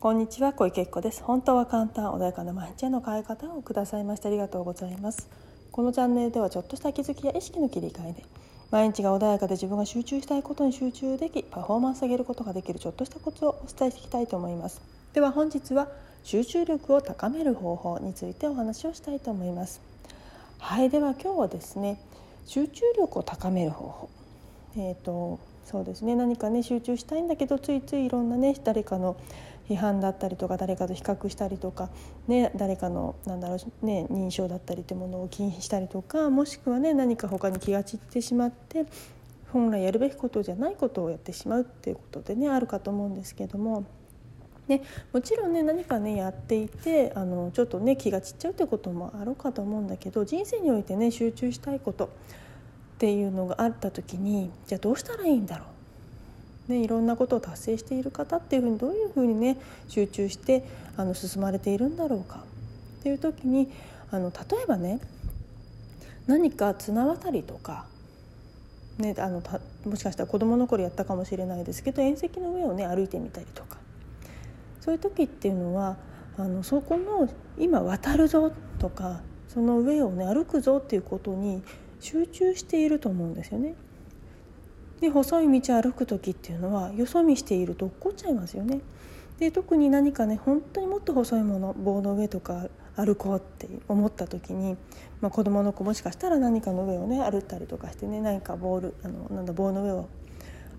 [0.00, 0.52] こんにちは。
[0.52, 1.24] 小池子です。
[1.24, 5.28] 本当は簡単穏やかな毎日への変え方をくださいましてありがとうございます。
[5.72, 8.24] このチャンネルではちょっとした気づきや意識の切り替えで
[8.70, 14.80] 毎日が穏やかで自分が集中したいことに集中できパフォーマンス上げることができるちょっとしたコツをお伝えしていきたいと思います。
[15.14, 15.88] では本日は
[16.22, 19.80] 集中力を高める方法についてお話をしたいと思います。
[20.60, 20.90] はい。
[20.90, 22.00] では今日はですね
[22.46, 24.08] 集中力を高める方法。
[24.76, 26.14] えっ、ー、とそうですね。
[26.14, 29.16] 何かね集中したいんだけどついついいろんなね誰かの
[29.68, 31.90] 批判だったりとか誰かと比較したりとか、
[32.26, 38.86] ね、誰かのなんだろう、ね、認証だったりというものを気にしたりとかもしくはね何か他に気が散ってしまって
[39.52, 43.84] 本来やるべきことじゃないことをやってしまうっていうことでねあるかと思うんですけども。
[44.68, 44.82] ね、
[45.14, 52.08] もちろんね何かねやっていてあのちょっとね気が散っちゃうってこともあろうかと思うんだけど人生においてね集中したいことっ
[52.98, 55.77] ていうのがあった時にじゃあどうしたらいいんだろう
[56.68, 59.56] ね、いろんなことを達成している方っていうふうにどういうふうにね
[59.88, 60.64] 集中して
[60.96, 62.44] あの進まれているんだろうか
[63.00, 63.70] っていう時に
[64.10, 65.00] あの例えばね
[66.26, 67.86] 何か綱渡りとか、
[68.98, 69.42] ね、あの
[69.86, 73.78] もしかしたら子どもの頃やったかもしれないですけど縁石の上をね歩いてみたりとか
[74.80, 75.96] そういう時っていうのは
[76.36, 81.62] あのそこの今渡るぞとかその上をね歩くぞっていうことに
[82.00, 83.74] 集中していると思うんですよね。
[85.00, 88.80] で細い道歩く時っていうのはよそ見していると落っこっちゃいますよね。
[89.38, 94.76] で特に何かね本当にもっと細いもの棒の上とか歩こうって思った時に、
[95.20, 100.08] まあ、子供の子もしかしたら何かの上をね歩ったりとかしてね何かボールあのなんだ棒の上を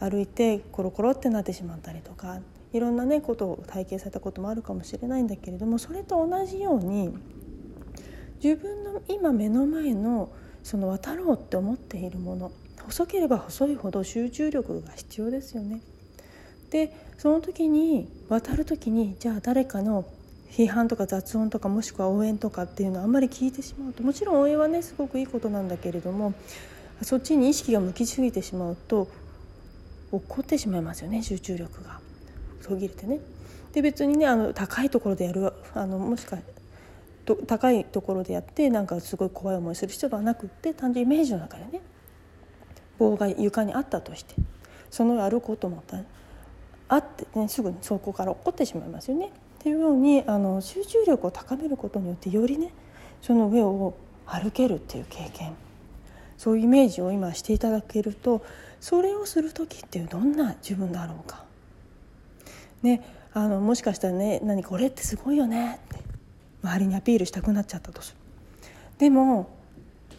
[0.00, 2.40] 歩いてコロコロってなってしまったりとか
[2.72, 7.14] いろんなねことを体験されたこともあるかもしれないんだけれどもそれと同じように
[8.42, 10.30] 自分の今目の前の
[10.62, 12.52] その渡ろうって思っているもの
[12.86, 15.80] 細ければ細いほど集中力が必要ですよね。
[16.70, 20.04] でその時に渡る時にじゃあ誰かの
[20.50, 26.34] 批判とか雑音とかもしくは応援とかっていうのをあんまり聞いてしまうともちろん応援はねすごくいいことなんだけれども
[27.02, 29.08] そっちに意識が向きすぎてしまうと
[30.12, 32.00] 落ってしまいますよね集中力が
[32.62, 33.20] 途切れてね。
[33.72, 36.38] で別にねあの高いところでやるあのもしか
[37.46, 41.82] 高いところでやってなんかすごい怖い思いする必要はなくって単純にイメージの中でね
[42.98, 44.34] 棒が床にあったとして
[44.90, 46.04] その上歩こうと思ったら
[46.88, 49.26] あってねすぐにそこから落っこってしまいますよね。
[49.26, 52.72] っていうようにあの集中力を高めることによってよりね
[53.20, 55.54] その上を歩けるっていう経験
[56.38, 58.44] そういうイメージを今していただけると
[58.80, 61.44] それをする時っていうどんな自分だろうか。
[62.82, 63.02] ね、
[63.32, 66.02] あのもしかしたらね何これってすごいよねって
[66.62, 68.18] 周りにアピールしたくなっちゃったとする。
[68.98, 69.50] でも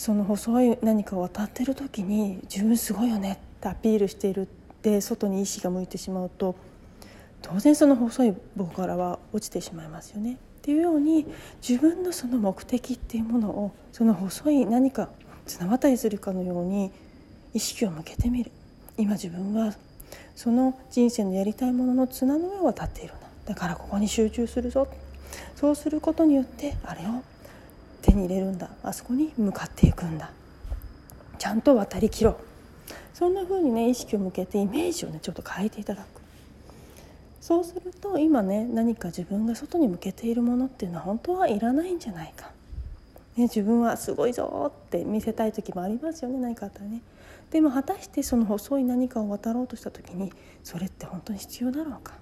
[0.00, 4.46] その細い何かを渡ってる時に自分すごいよねってアピールしているっ
[4.80, 6.56] て外に意志が向いてしまうと
[7.42, 10.32] 当然その細い棒からは落ちてしまいますよね。
[10.32, 11.26] っていうように
[11.60, 15.10] 自分のその目的っていうものをその細い何か
[15.44, 16.90] 綱渡りするかのように
[17.52, 18.50] 意識を向けてみる。
[18.96, 19.74] 今自分は
[20.34, 23.20] その人生のやりたいものの綱の上を渡っているな。
[23.44, 24.88] だからここに集中するぞ。
[25.56, 27.22] そうすることによってあれを
[28.00, 28.70] 手に入れるんだ。
[28.82, 30.30] あそこに向かっていくんだ。
[31.38, 32.30] ちゃんと渡りきろ。
[32.30, 32.36] う
[33.14, 36.20] そんな風にね意識を向けてイメージをねちょっと変えていただく。
[37.40, 42.50] そうすると今ね何か自分が外に向けているものっていうのは本当はいらないんじゃないか、
[43.36, 47.00] ね、自分はすごいぞって見せたい時もありますよね何かあったらね。
[47.50, 50.32] でも果たしてその細い何かを渡ろうとした時に
[50.62, 52.14] それって本当に必要だろうか、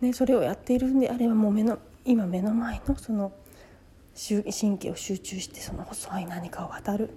[0.00, 3.32] ね、それをやっているんであればもう目の今目の前のその
[4.16, 7.10] 神経を集中してその細い何かを渡る。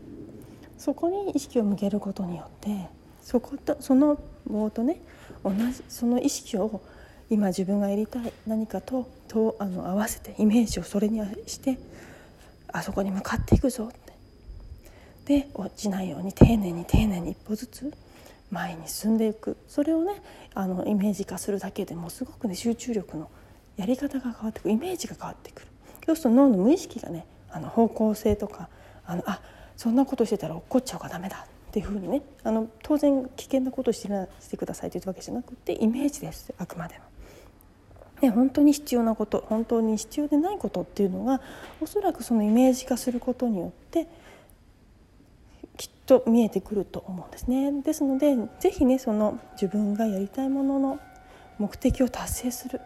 [0.78, 2.88] そこに意識を向けることによって
[3.22, 5.02] そことその棒とね
[5.44, 6.82] 同じその意識を
[7.30, 11.78] 今自分がやりたい何かととあの合わせてイメージをそれにして
[12.72, 14.10] あそこに向かっていくぞって。
[15.26, 17.94] で落ちないように丁寧に丁寧に一歩ずつ
[18.50, 19.58] 前に進んでいく。
[19.68, 20.22] それをね
[20.56, 23.30] あのイメージ化するだけでもすごくね集中力の
[23.78, 25.68] やり方が変わってくるイメージが変わってくる。
[26.10, 28.68] そうすると脳の無意識がねあの方向性とか
[29.06, 29.42] あのあ
[29.78, 34.08] そんなことしてたら落っこっちゃうからダメだっていうふうにねあの当然危険なことをして
[34.40, 37.02] してくださいというわけじゃなくてイメージですあくまでも。
[38.22, 41.40] ね、本当に必要なこと本当に必要でないことっていうのが
[41.80, 44.08] おそらくそのイメージ化することによって
[45.78, 47.72] きっと見えてくると思うんですね。
[47.84, 51.00] ですので是非ねその自分がやりたいものの
[51.60, 52.82] 目的を達成する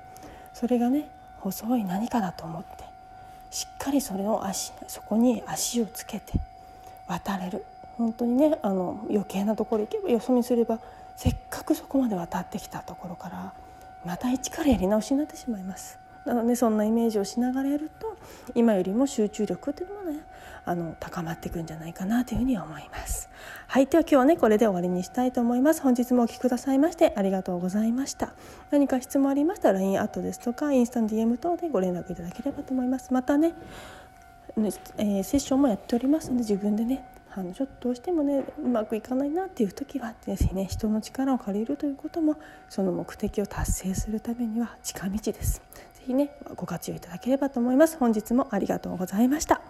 [0.53, 1.09] それがね
[1.39, 2.82] 細い何かだと思って
[3.53, 6.33] しっかりそれを足そこに足をつけて
[7.07, 7.63] 渡れる。
[7.99, 10.79] 本当にねあの余計なところ行けばよそ見すれば
[11.15, 13.53] せっかくそこまで渡ってきたところから
[14.03, 15.99] また一からやり直しになってしまいます。
[16.25, 18.12] なのでそんなイメージをしながらやると
[18.55, 20.19] 今よりも集中力っていうのもね
[20.65, 23.29] あの高まっていくんじゃないかなというふうに思います。
[23.67, 23.87] はい。
[23.87, 25.81] では今日はねこれで終わりにしたいと思います。
[25.81, 28.33] 本日もお聴きくださいましてありがとうございました。
[28.71, 33.13] 何か質問ありましたら LINE アットですとかインスタの DM 等でご連絡いただければと思います。
[33.13, 33.53] またね
[34.55, 37.03] えー、セッションもやっておりますので自分でね
[37.35, 42.35] あのちょっとどうしてもねうまくいかないなっていう時はぜひね人の力を借りるということも
[42.69, 45.61] その目的を達成するためには近道です。
[46.03, 47.97] ぜひねご活用いただければと思います。
[47.97, 49.61] 本日もありがとうございました。